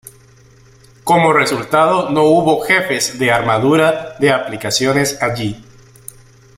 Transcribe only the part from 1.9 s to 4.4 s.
no hubo jefes de armadura de